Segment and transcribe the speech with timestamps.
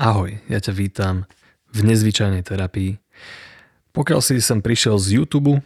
[0.00, 1.28] Ahoj, ja ťa vítam
[1.76, 2.96] v nezvyčajnej terapii.
[3.92, 5.60] Pokiaľ si sem prišiel z YouTube,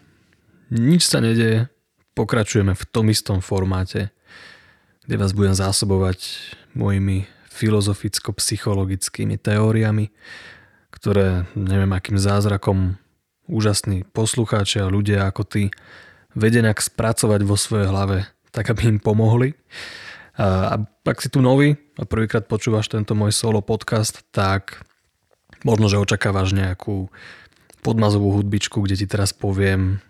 [0.75, 1.71] nič sa nedeje,
[2.19, 4.11] pokračujeme v tom istom formáte,
[5.07, 10.11] kde vás budem zásobovať mojimi filozoficko-psychologickými teóriami,
[10.91, 12.99] ktoré neviem akým zázrakom
[13.47, 15.71] úžasní poslucháči a ľudia ako ty
[16.35, 19.55] vedia spracovať vo svojej hlave, tak aby im pomohli.
[20.35, 24.83] A ak si tu nový a prvýkrát počúvaš tento môj solo podcast, tak
[25.63, 27.07] možno, že očakávaš nejakú
[27.87, 30.03] podmazovú hudbičku, kde ti teraz poviem,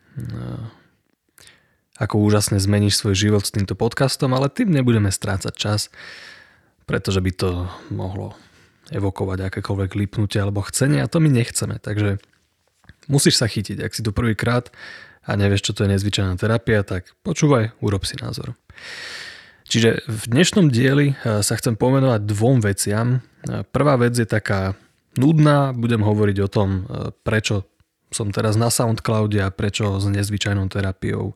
[2.00, 5.92] ako úžasne zmeníš svoj život s týmto podcastom, ale tým nebudeme strácať čas,
[6.88, 7.50] pretože by to
[7.92, 8.34] mohlo
[8.92, 11.80] evokovať akékoľvek lipnutie alebo chcenie a to my nechceme.
[11.80, 12.20] Takže
[13.08, 13.80] musíš sa chytiť.
[13.80, 14.68] Ak si tu prvýkrát
[15.24, 18.52] a nevieš, čo to je nezvyčajná terapia, tak počúvaj, urob si názor.
[19.64, 23.20] Čiže v dnešnom dieli eh, sa chcem pomenovať dvom veciam.
[23.20, 24.76] Eh, prvá vec je taká
[25.16, 27.64] nudná, budem hovoriť o tom, eh, prečo
[28.12, 31.34] som teraz na Soundcloude a prečo s nezvyčajnou terapiou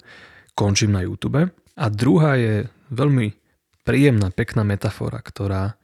[0.55, 1.51] končím na YouTube.
[1.75, 3.35] A druhá je veľmi
[3.83, 5.75] príjemná, pekná metafora, ktorá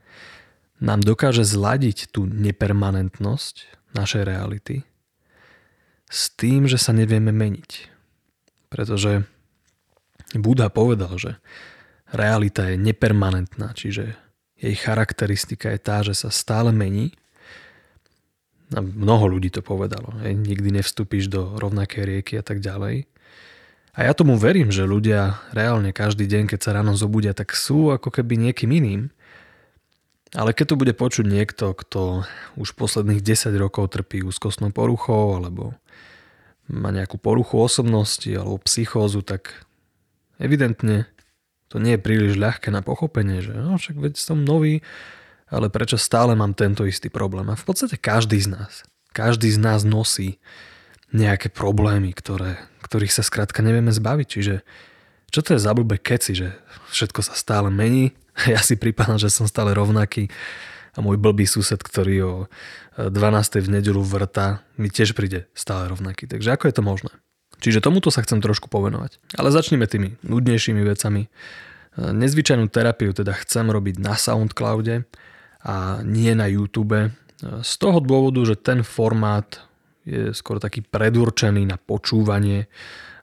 [0.78, 3.54] nám dokáže zladiť tú nepermanentnosť
[3.94, 4.86] našej reality
[6.10, 7.90] s tým, že sa nevieme meniť.
[8.70, 9.26] Pretože
[10.34, 11.38] Buddha povedal, že
[12.12, 14.18] realita je nepermanentná, čiže
[14.58, 17.12] jej charakteristika je tá, že sa stále mení.
[18.72, 20.16] A mnoho ľudí to povedalo.
[20.24, 20.40] Hej.
[20.40, 23.06] Nikdy nevstúpiš do rovnakej rieky a tak ďalej.
[23.94, 27.94] A ja tomu verím, že ľudia reálne každý deň, keď sa ráno zobudia, tak sú
[27.94, 29.14] ako keby niekým iným.
[30.34, 32.26] Ale keď to bude počuť niekto, kto
[32.58, 35.78] už posledných 10 rokov trpí úzkostnou poruchou alebo
[36.66, 39.62] má nejakú poruchu osobnosti alebo psychózu, tak
[40.42, 41.06] evidentne
[41.74, 44.86] to nie je príliš ľahké na pochopenie, že no však veď som nový,
[45.50, 47.50] ale prečo stále mám tento istý problém.
[47.50, 50.38] A v podstate každý z nás, každý z nás nosí
[51.10, 54.26] nejaké problémy, ktoré, ktorých sa skrátka nevieme zbaviť.
[54.30, 54.54] Čiže
[55.34, 56.54] čo to je za blbé keci, že
[56.94, 58.14] všetko sa stále mení,
[58.54, 60.30] ja si pripadám, že som stále rovnaký
[60.94, 62.32] a môj blbý sused, ktorý o
[62.94, 63.10] 12.
[63.66, 66.30] v nedelu vrta, mi tiež príde stále rovnaký.
[66.30, 67.10] Takže ako je to možné?
[67.64, 69.16] Čiže tomuto sa chcem trošku povenovať.
[69.40, 71.32] Ale začneme tými nudnejšími vecami.
[71.96, 75.08] Nezvyčajnú terapiu teda chcem robiť na Soundcloude
[75.64, 77.08] a nie na YouTube.
[77.40, 79.64] Z toho dôvodu, že ten formát
[80.04, 82.68] je skôr taký predurčený na počúvanie.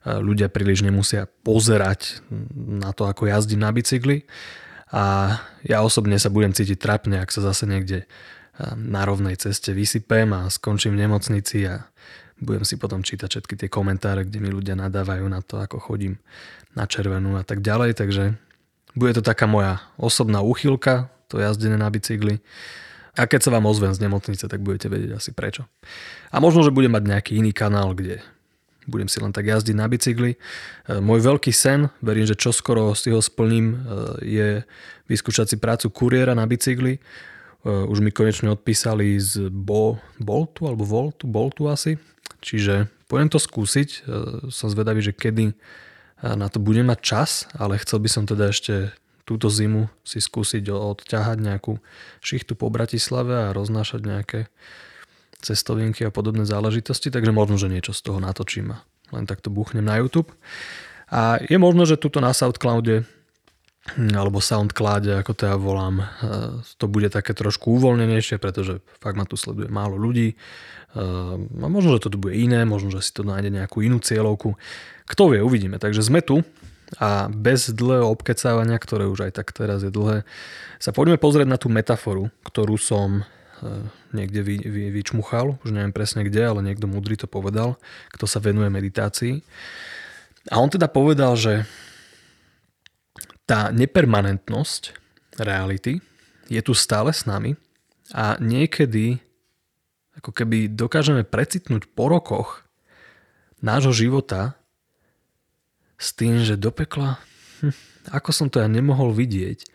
[0.01, 2.25] Ľudia príliš nemusia pozerať
[2.57, 4.25] na to, ako jazdím na bicykli.
[4.90, 8.09] A ja osobne sa budem cítiť trapne, ak sa zase niekde
[8.74, 11.85] na rovnej ceste vysypem a skončím v nemocnici a
[12.41, 16.18] budem si potom čítať všetky tie komentáre, kde mi ľudia nadávajú na to, ako chodím
[16.74, 18.35] na červenú a tak ďalej, takže
[18.97, 22.44] bude to taká moja osobná úchylka, to jazdenie na bicykli.
[23.16, 25.68] A keď sa vám ozvem z nemocnice, tak budete vedieť asi prečo.
[26.31, 28.24] A možno, že budem mať nejaký iný kanál, kde
[28.88, 30.35] budem si len tak jazdiť na bicykli.
[30.35, 30.38] E,
[31.03, 33.78] môj veľký sen, verím, že čoskoro si ho splním, e,
[34.25, 34.50] je
[35.12, 36.97] vyskúšať si prácu kuriéra na bicykli.
[37.61, 41.97] E, už mi konečne odpísali z Bo, Boltu alebo Voltu, Boltu asi,
[42.41, 43.97] Čiže budem to skúsiť, e,
[44.49, 45.55] som zvedavý, že kedy e,
[46.33, 48.89] na to budem mať čas, ale chcel by som teda ešte
[49.23, 51.77] túto zimu si skúsiť odťahať nejakú
[52.25, 54.39] šichtu po Bratislave a roznášať nejaké
[55.39, 58.81] cestovinky a podobné záležitosti, takže možno, že niečo z toho natočím a
[59.13, 60.33] len takto buchnem na YouTube.
[61.13, 63.05] A je možno, že tuto na Soundcloude
[63.97, 66.06] alebo Soundcloude, ako to ja volám, e,
[66.78, 70.38] to bude také trošku uvoľnenejšie, pretože fakt ma tu sleduje málo ľudí.
[70.94, 74.53] Ehm, a možno, že to bude iné, možno, že si to nájde nejakú inú cieľovku.
[75.09, 75.81] Kto vie, uvidíme.
[75.81, 76.46] Takže sme tu
[77.02, 80.28] a bez dlhého obkecávania, ktoré už aj tak teraz je dlhé,
[80.78, 83.25] sa poďme pozrieť na tú metaforu, ktorú som
[83.66, 87.81] ehm, niekde vy, vy, vyčmuchal, už neviem presne kde, ale niekto múdry to povedal,
[88.13, 89.42] kto sa venuje meditácii.
[90.53, 91.66] A on teda povedal, že
[93.51, 94.95] tá nepermanentnosť
[95.44, 96.00] reality
[96.47, 97.59] je tu stále s nami
[98.16, 99.19] a niekedy
[100.15, 102.63] ako keby dokážeme precitnúť po rokoch
[103.59, 104.56] nášho života
[106.00, 107.19] s tým, že do pekla,
[107.59, 107.75] hm,
[108.15, 109.68] ako som to ja nemohol vidieť,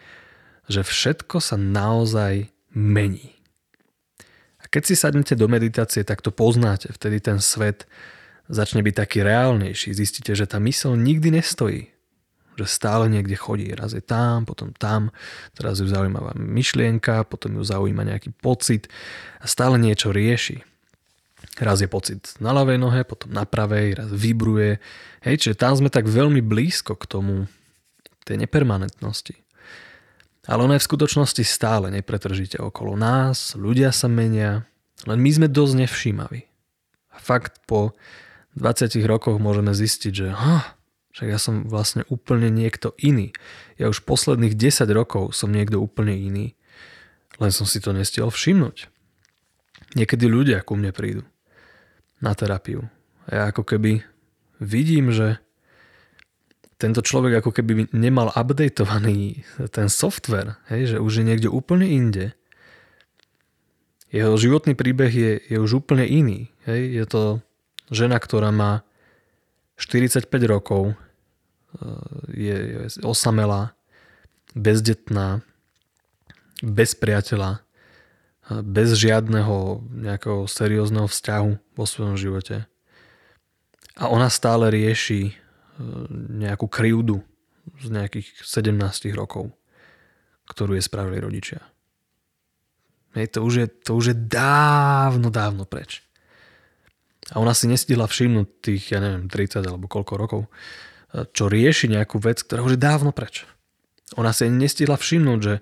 [0.72, 3.36] že všetko sa naozaj mení.
[4.56, 6.88] A keď si sadnete do meditácie, tak to poznáte.
[6.96, 7.84] Vtedy ten svet
[8.48, 9.92] začne byť taký reálnejší.
[9.92, 11.95] Zistíte, že tá mysl nikdy nestojí
[12.56, 13.68] že stále niekde chodí.
[13.76, 15.12] Raz je tam, potom tam,
[15.52, 18.88] teraz ju zaujímavá myšlienka, potom ju zaujíma nejaký pocit
[19.38, 20.64] a stále niečo rieši.
[21.60, 24.80] Raz je pocit na ľavej nohe, potom na pravej, raz vybruje.
[25.24, 27.48] Hej, čiže tam sme tak veľmi blízko k tomu,
[28.26, 29.38] tej nepermanentnosti.
[30.50, 34.66] Ale ono je v skutočnosti stále nepretržite okolo nás, ľudia sa menia,
[35.06, 36.42] len my sme dosť nevšímaví.
[37.14, 37.94] A fakt po
[38.58, 40.75] 20 rokoch môžeme zistiť, že huh,
[41.16, 43.32] však ja som vlastne úplne niekto iný.
[43.80, 46.52] Ja už posledných 10 rokov som niekto úplne iný.
[47.40, 48.92] Len som si to nestiel všimnúť.
[49.96, 51.24] Niekedy ľudia ku mne prídu
[52.20, 52.84] na terapiu.
[53.24, 54.04] A ja ako keby
[54.60, 55.40] vidím, že
[56.76, 59.40] tento človek ako keby nemal updateovaný
[59.72, 62.36] ten software, hej, že už je niekde úplne inde.
[64.12, 66.52] Jeho životný príbeh je, je už úplne iný.
[66.68, 66.80] Hej.
[66.92, 67.22] Je to
[67.88, 68.84] žena, ktorá má
[69.80, 70.92] 45 rokov,
[72.32, 73.76] je, osamelá,
[74.56, 75.44] bezdetná,
[76.64, 77.60] bez priateľa,
[78.48, 82.64] e, bez žiadneho nejakého seriózneho vzťahu vo svojom živote.
[83.96, 85.36] A ona stále rieši
[86.36, 87.20] nejakú krivdu
[87.82, 89.52] z nejakých 17 rokov,
[90.48, 91.60] ktorú je spravili rodičia.
[93.16, 96.04] Hej, to, už je, to už je dávno, dávno preč.
[97.32, 100.40] A ona si nestihla všimnúť tých, ja neviem, 30 alebo koľko rokov,
[101.32, 103.48] čo rieši nejakú vec, ktorá už je dávno preč.
[104.20, 105.54] Ona si nestihla všimnúť, že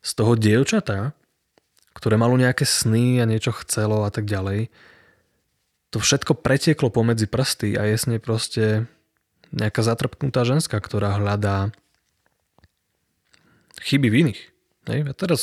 [0.00, 1.16] z toho dievčata,
[1.96, 4.68] ktoré malo nejaké sny a niečo chcelo a tak ďalej,
[5.90, 8.86] to všetko pretieklo pomedzi prsty a jesne proste
[9.50, 11.74] nejaká zatrpknutá ženská, ktorá hľadá
[13.82, 14.40] chyby v iných.
[14.86, 15.00] Hej?
[15.10, 15.42] A teraz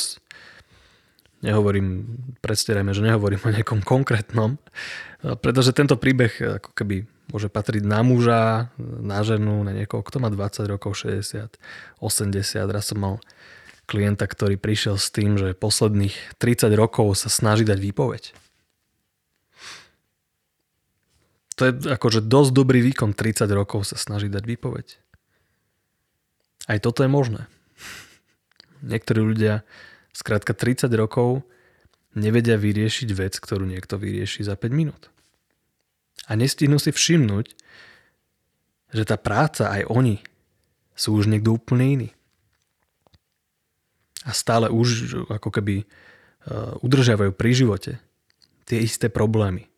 [1.44, 2.08] nehovorím,
[2.40, 4.56] predstierajme, že nehovorím o nejakom konkrétnom,
[5.20, 6.32] pretože tento príbeh
[6.64, 11.60] ako keby môže patriť na muža, na ženu, na niekoho, kto má 20 rokov, 60,
[12.00, 12.74] 80.
[12.74, 13.14] Raz som mal
[13.88, 18.22] klienta, ktorý prišiel s tým, že posledných 30 rokov sa snaží dať výpoveď
[21.58, 24.86] to je akože dosť dobrý výkon 30 rokov sa snažiť dať výpoveď.
[26.70, 27.50] Aj toto je možné.
[28.86, 29.66] Niektorí ľudia
[30.14, 31.42] skrátka 30 rokov
[32.14, 35.10] nevedia vyriešiť vec, ktorú niekto vyrieši za 5 minút.
[36.28, 37.56] A nestihnú si všimnúť,
[38.92, 40.20] že tá práca aj oni
[40.92, 42.08] sú už niekto úplne iný.
[44.28, 47.92] A stále už ako keby uh, udržiavajú pri živote
[48.68, 49.68] tie isté problémy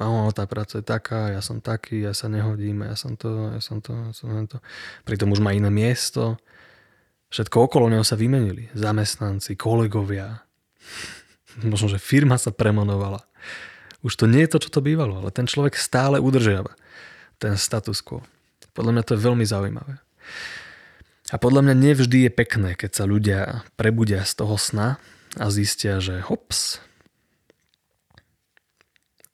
[0.00, 3.60] No, tá práca je taká, ja som taký, ja sa nehodím, ja som to, ja
[3.60, 4.56] som to, ja som to.
[5.04, 6.40] Pritom už má iné miesto.
[7.28, 8.72] Všetko okolo neho sa vymenili.
[8.72, 10.40] Zamestnanci, kolegovia.
[11.68, 13.20] Možno, že firma sa premonovala.
[14.02, 16.74] Už to nie je to, čo to bývalo, ale ten človek stále udržiava
[17.42, 18.22] ten status quo.
[18.70, 19.98] Podľa mňa to je veľmi zaujímavé.
[21.34, 25.02] A podľa mňa nevždy je pekné, keď sa ľudia prebudia z toho sna
[25.34, 26.78] a zistia, že hops,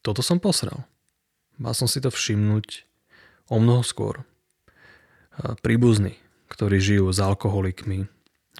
[0.00, 0.88] toto som posral.
[1.61, 2.88] Mal som si to všimnúť
[3.53, 4.25] o mnoho skôr.
[5.61, 6.17] Príbuzní,
[6.49, 8.09] ktorí žijú s alkoholikmi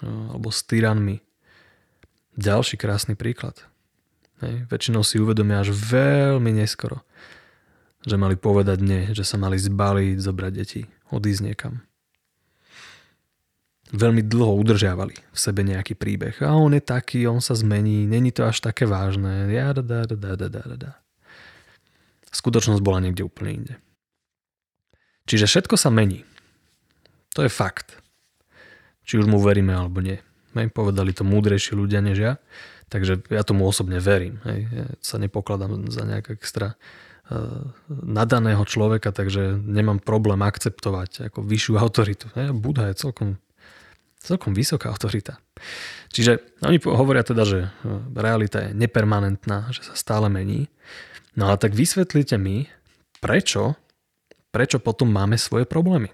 [0.05, 1.25] alebo s tyranmi.
[2.37, 3.65] Ďalší krásny príklad.
[4.39, 4.71] Hej.
[4.71, 7.03] Väčšinou si uvedomia až veľmi neskoro,
[8.07, 11.83] že mali povedať nie, že sa mali zbaliť, zobrať deti, odísť niekam.
[13.89, 16.37] Veľmi dlho udržiavali v sebe nejaký príbeh.
[16.45, 19.49] A on je taký, on sa zmení, není to až také vážne.
[19.49, 20.93] Ja, da, da.
[22.29, 23.75] Skutočnosť bola niekde úplne inde.
[25.25, 26.29] Čiže všetko sa mení.
[27.33, 27.97] To je fakt.
[29.09, 30.21] Či už mu veríme alebo nie.
[30.53, 32.33] Povedali to múdrejší ľudia než ja,
[32.89, 34.41] takže ja tomu osobne verím.
[34.49, 34.61] Hej.
[34.73, 36.75] Ja sa nepokladám za nejak extra
[37.29, 42.27] uh, nadaného človeka, takže nemám problém akceptovať ako vyššiu autoritu.
[42.57, 43.37] Buddha je celkom,
[44.21, 45.37] celkom vysoká autorita.
[46.09, 47.69] Čiže oni hovoria teda, že
[48.17, 50.73] realita je nepermanentná, že sa stále mení.
[51.37, 52.67] No a tak vysvetlite mi,
[53.21, 53.77] prečo,
[54.51, 56.09] prečo potom máme svoje problémy.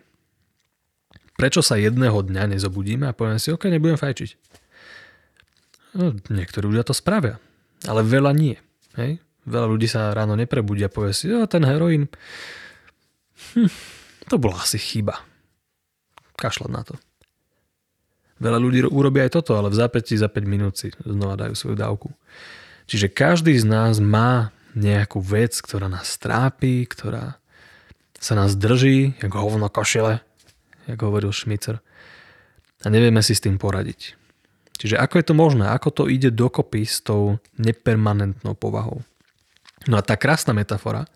[1.35, 4.53] Prečo sa jedného dňa nezobudíme a povieme si, ok, nebudem fajčiť.
[5.95, 7.39] No, niektorí ľudia to spravia,
[7.87, 8.59] ale veľa nie.
[8.99, 9.23] Hej?
[9.47, 12.11] Veľa ľudí sa ráno neprebudia a povie si, oh, ten heroín,
[13.55, 13.71] hm,
[14.27, 15.23] to bola asi chyba.
[16.35, 16.95] Kašľať na to.
[18.43, 21.77] Veľa ľudí urobia aj toto, ale v zápäti za 5 minút si znova dajú svoju
[21.79, 22.11] dávku.
[22.91, 27.39] Čiže každý z nás má nejakú vec, ktorá nás trápi, ktorá
[28.19, 30.19] sa nás drží, ako hovno košile,
[30.91, 31.79] ako hovoril Šmicer.
[32.83, 34.19] A nevieme si s tým poradiť.
[34.75, 35.64] Čiže ako je to možné?
[35.71, 39.00] Ako to ide dokopy s tou nepermanentnou povahou?
[39.87, 41.11] No a tá krásna metafora e,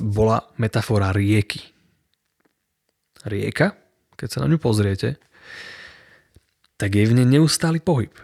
[0.00, 1.62] bola metafora rieky.
[3.28, 3.76] Rieka,
[4.18, 5.20] keď sa na ňu pozriete,
[6.78, 8.14] tak je v nej neustály pohyb.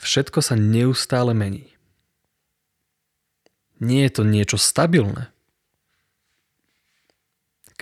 [0.00, 1.68] Všetko sa neustále mení.
[3.80, 5.32] Nie je to niečo stabilné.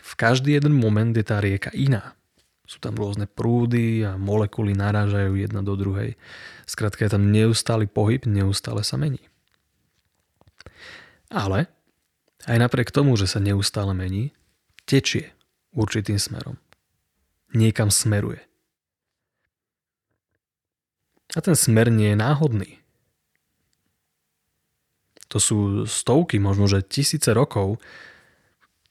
[0.02, 2.12] V každý jeden moment je tá rieka iná.
[2.62, 6.14] Sú tam rôzne prúdy a molekuly narážajú jedna do druhej.
[6.64, 9.20] Skrátka je tam neustály pohyb, neustále sa mení.
[11.26, 11.66] Ale
[12.46, 14.30] aj napriek tomu, že sa neustále mení,
[14.86, 15.34] tečie
[15.74, 16.58] určitým smerom.
[17.52, 18.40] Niekam smeruje.
[21.32, 22.70] A ten smer nie je náhodný.
[25.32, 27.80] To sú stovky, možno že tisíce rokov,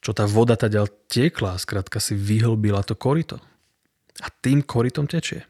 [0.02, 3.38] čo tá voda ďal tiekla, skrátka si vyhlbila to korito.
[4.20, 5.48] A tým koritom tečie.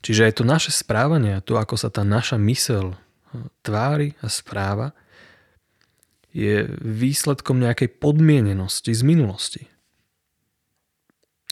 [0.00, 2.96] Čiže aj to naše správanie, to ako sa tá naša mysel
[3.32, 4.96] hm, tvári a správa,
[6.30, 9.62] je výsledkom nejakej podmienenosti z minulosti.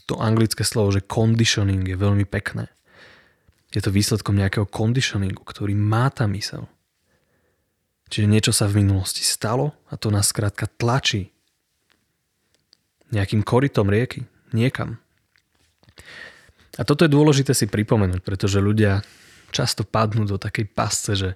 [0.07, 2.71] To anglické slovo, že conditioning je veľmi pekné.
[3.69, 6.65] Je to výsledkom nejakého conditioningu, ktorý má tá mysel.
[8.09, 11.29] Čiže niečo sa v minulosti stalo a to nás skrátka tlačí
[13.13, 15.01] nejakým korytom rieky, niekam.
[16.79, 19.03] A toto je dôležité si pripomenúť, pretože ľudia
[19.51, 21.29] často padnú do takej pasce, že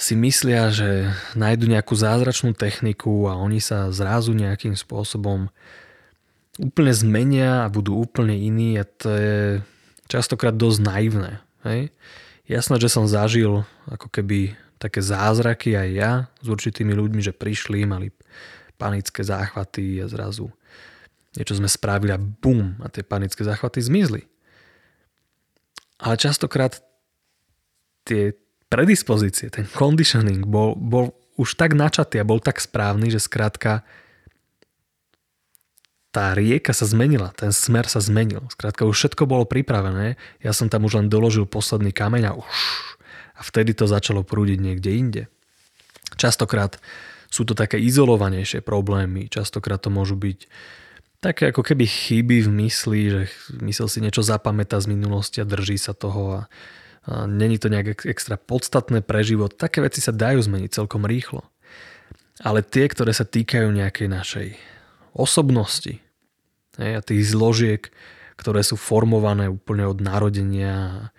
[0.00, 5.52] si myslia, že nájdu nejakú zázračnú techniku a oni sa zrazu nejakým spôsobom
[6.56, 9.38] úplne zmenia a budú úplne iní a to je
[10.08, 11.32] častokrát dosť naivné.
[11.64, 11.92] Hej?
[12.48, 17.84] Jasné, že som zažil ako keby také zázraky aj ja s určitými ľuďmi, že prišli,
[17.84, 18.08] mali
[18.80, 20.48] panické záchvaty a zrazu
[21.36, 24.26] niečo sme spravili a bum, a tie panické záchvaty zmizli.
[26.00, 26.80] Ale častokrát
[28.08, 28.34] tie
[28.72, 33.84] predispozície, ten conditioning bol, bol už tak načatý a bol tak správny, že skrátka
[36.10, 38.42] tá rieka sa zmenila, ten smer sa zmenil.
[38.50, 42.50] Skrátka už všetko bolo pripravené, ja som tam už len doložil posledný kameň a už
[43.40, 45.22] a vtedy to začalo prúdiť niekde inde.
[46.20, 46.76] Častokrát
[47.32, 50.44] sú to také izolovanejšie problémy, častokrát to môžu byť
[51.20, 53.22] také ako keby chyby v mysli, že
[53.60, 56.40] mysel si niečo zapamätá z minulosti a drží sa toho a,
[57.04, 59.52] a není to nejak extra podstatné pre život.
[59.52, 61.44] Také veci sa dajú zmeniť celkom rýchlo.
[62.40, 64.48] Ale tie, ktoré sa týkajú nejakej našej
[65.12, 66.00] osobnosti
[66.80, 67.84] hej, a tých zložiek,
[68.40, 71.12] ktoré sú formované úplne od narodenia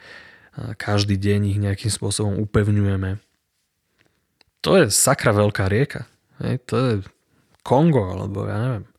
[0.51, 3.21] a každý deň ich nejakým spôsobom upevňujeme.
[4.65, 6.09] To je sakra veľká rieka.
[6.41, 6.91] Hej, to je
[7.61, 8.90] Kongo, alebo ja neviem.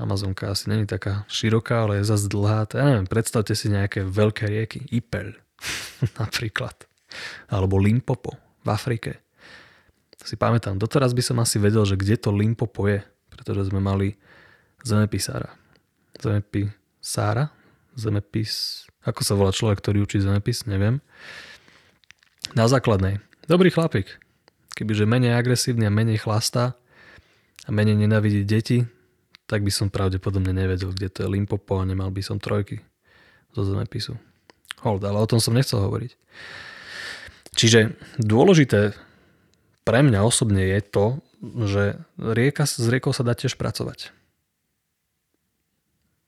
[0.00, 2.64] Amazonka asi není taká široká, ale je zase dlhá.
[2.72, 4.88] Ja neviem, predstavte si nejaké veľké rieky.
[4.88, 5.36] Ipel
[6.20, 6.88] napríklad.
[7.52, 9.20] Alebo Limpopo v Afrike.
[10.22, 14.20] Si pamätám, doteraz by som asi vedel, že kde to Limpopo je pretože sme mali
[14.84, 15.56] zemepisára.
[16.20, 17.48] Zemepisára?
[17.96, 18.84] Zemepis...
[19.02, 20.62] Ako sa volá človek, ktorý učí zemepis?
[20.68, 21.02] Neviem.
[22.54, 23.18] Na základnej.
[23.50, 24.06] Dobrý chlapík.
[24.78, 26.78] Kebyže menej agresívny a menej chlastá
[27.66, 28.86] a menej nenávidí deti,
[29.46, 32.80] tak by som pravdepodobne nevedel, kde to je Limpopo a nemal by som trojky
[33.52, 34.16] zo zemepisu.
[34.82, 36.12] Hold, ale o tom som nechcel hovoriť.
[37.52, 38.96] Čiže dôležité
[39.82, 41.06] pre mňa osobne je to,
[41.42, 44.14] že rieka, s riekou sa dá tiež pracovať.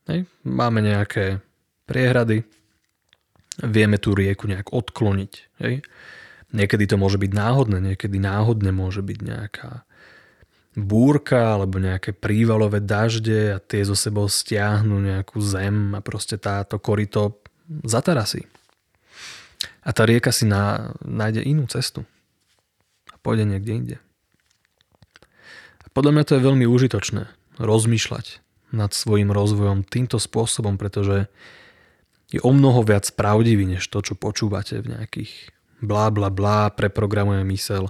[0.05, 0.29] Hej.
[0.45, 1.41] Máme nejaké
[1.89, 2.45] priehrady,
[3.63, 5.33] vieme tú rieku nejak odkloniť.
[5.63, 5.81] Hej.
[6.53, 9.87] Niekedy to môže byť náhodné, niekedy náhodne môže byť nejaká
[10.75, 16.77] búrka alebo nejaké prívalové dažde a tie zo sebou stiahnu nejakú zem a proste táto
[16.83, 17.39] korito
[17.87, 18.43] zatarasí.
[19.87, 22.03] A tá rieka si ná, nájde inú cestu
[23.09, 23.97] a pôjde niekde inde.
[25.95, 27.23] Podľa mňa to je veľmi užitočné
[27.55, 28.43] rozmýšľať
[28.75, 31.31] nad svojim rozvojom týmto spôsobom, pretože
[32.27, 37.47] je o mnoho viac pravdivý, než to, čo počúvate v nejakých blá blá blá, preprogramuje
[37.55, 37.87] mysel,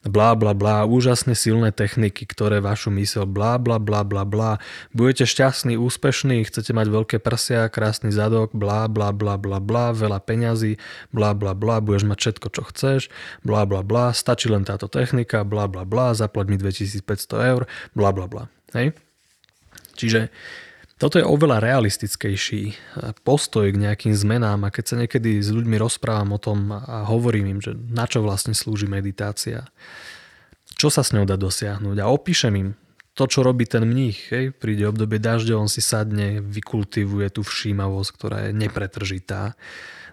[0.00, 4.50] blá blá blá, úžasne silné techniky, ktoré vašu mysel blá blá blá blá blá,
[4.96, 10.24] budete šťastní, úspešní, chcete mať veľké prsia, krásny zadok, blá blá blá blá blá, veľa
[10.24, 10.80] peňazí,
[11.12, 13.00] blá blá blá, budeš mať všetko, čo chceš,
[13.44, 18.08] blá blá blá, stačí len táto technika, blá blá blá, zaplať mi 2500 eur, blá
[18.16, 18.44] blá blá.
[18.72, 18.96] Hej?
[20.00, 20.32] Čiže
[21.00, 22.76] toto je oveľa realistickejší eh,
[23.24, 27.56] postoj k nejakým zmenám a keď sa niekedy s ľuďmi rozprávam o tom a hovorím
[27.56, 29.64] im, že na čo vlastne slúži meditácia,
[30.76, 32.70] čo sa s ňou dá dosiahnuť a opíšem im
[33.14, 34.32] to, čo robí ten mních.
[34.32, 34.44] Hej.
[34.56, 39.58] Príde obdobie dažďa, on si sadne, vykultivuje tú všímavosť, ktorá je nepretržitá,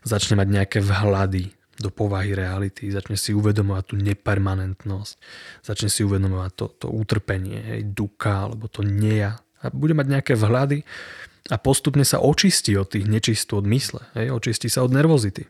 [0.03, 5.13] začne mať nejaké vhľady do povahy reality, začne si uvedomovať tú nepermanentnosť,
[5.61, 10.33] začne si uvedomovať to, to utrpenie, hej, duka, alebo to neja, a bude mať nejaké
[10.37, 10.85] vhľady
[11.47, 14.03] a postupne sa očistí od tých nečistôt mysle.
[14.13, 14.35] Hej?
[14.35, 15.47] Očistí sa od nervozity.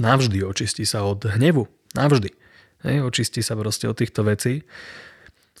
[0.00, 1.68] Navždy očistí sa od hnevu.
[1.96, 2.30] Navždy.
[2.84, 2.96] Hej?
[3.04, 4.64] Očistí sa proste od týchto vecí.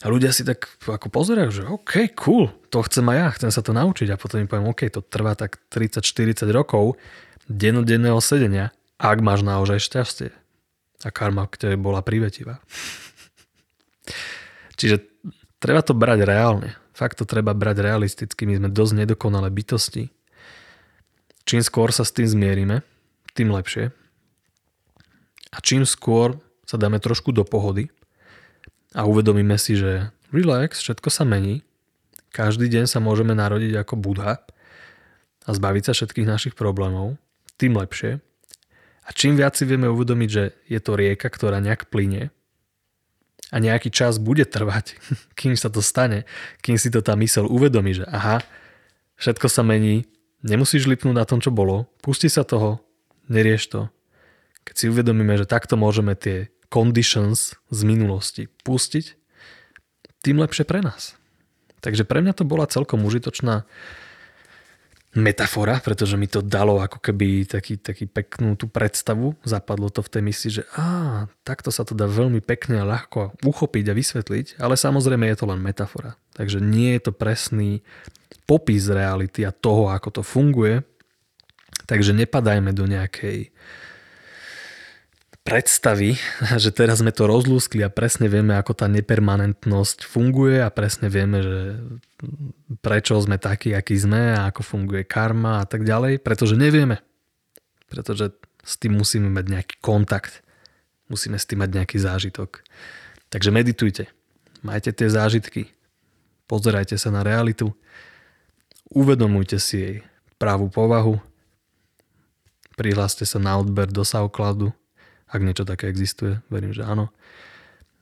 [0.00, 3.60] A ľudia si tak ako pozerajú, že OK, cool, to chcem aj ja, chcem sa
[3.60, 6.96] to naučiť a potom im poviem, OK, to trvá tak 30-40 rokov
[7.44, 10.32] denodenného sedenia, ak máš naozaj šťastie.
[11.04, 12.64] A karma k tebe bola privetivá.
[14.80, 15.04] Čiže
[15.60, 16.79] treba to brať reálne.
[17.00, 18.44] Fakt to treba brať realisticky.
[18.44, 20.12] My sme dosť nedokonalé bytosti.
[21.48, 22.84] Čím skôr sa s tým zmierime,
[23.32, 23.88] tým lepšie.
[25.48, 26.36] A čím skôr
[26.68, 27.88] sa dáme trošku do pohody
[28.92, 31.64] a uvedomíme si, že relax, všetko sa mení,
[32.36, 34.44] každý deň sa môžeme narodiť ako Budha
[35.48, 37.16] a zbaviť sa všetkých našich problémov,
[37.56, 38.20] tým lepšie.
[39.02, 42.28] A čím viac si vieme uvedomiť, že je to rieka, ktorá nejak plyne
[43.50, 44.96] a nejaký čas bude trvať,
[45.38, 46.24] kým sa to stane,
[46.62, 48.42] kým si to tá mysel uvedomí, že aha,
[49.18, 50.06] všetko sa mení,
[50.46, 52.80] nemusíš lipnúť na tom, čo bolo, pusti sa toho,
[53.28, 53.80] nerieš to.
[54.64, 59.18] Keď si uvedomíme, že takto môžeme tie conditions z minulosti pustiť,
[60.20, 61.16] tým lepšie pre nás.
[61.80, 63.64] Takže pre mňa to bola celkom užitočná
[65.10, 69.34] metafora, pretože mi to dalo ako keby taký, taký peknú tú predstavu.
[69.42, 73.34] Zapadlo to v tej mysli, že á, takto sa to dá veľmi pekne a ľahko
[73.42, 76.14] uchopiť a vysvetliť, ale samozrejme je to len metafora.
[76.38, 77.82] Takže nie je to presný
[78.46, 80.86] popis reality a toho, ako to funguje.
[81.90, 83.50] Takže nepadajme do nejakej
[85.50, 86.14] predstavy,
[86.62, 91.42] že teraz sme to rozlúskli a presne vieme, ako tá nepermanentnosť funguje a presne vieme,
[91.42, 91.58] že
[92.78, 97.02] prečo sme takí, akí sme a ako funguje karma a tak ďalej, pretože nevieme.
[97.90, 98.30] Pretože
[98.62, 100.46] s tým musíme mať nejaký kontakt.
[101.10, 102.62] Musíme s tým mať nejaký zážitok.
[103.34, 104.06] Takže meditujte.
[104.62, 105.74] Majte tie zážitky.
[106.46, 107.74] Pozerajte sa na realitu.
[108.94, 109.96] Uvedomujte si jej
[110.38, 111.18] pravú povahu.
[112.78, 114.70] Prihláste sa na odber do SoundCloudu
[115.30, 117.14] ak niečo také existuje, verím, že áno,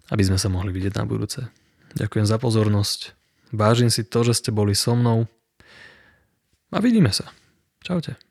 [0.08, 1.44] aby sme sa mohli vidieť na budúce.
[1.97, 3.12] Ďakujem za pozornosť,
[3.52, 5.28] vážim si to, že ste boli so mnou
[6.73, 7.28] a vidíme sa.
[7.80, 8.27] Čaute.